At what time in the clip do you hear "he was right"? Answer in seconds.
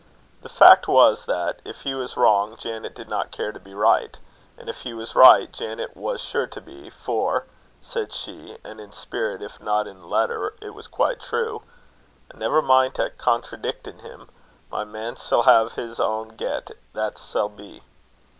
4.81-5.51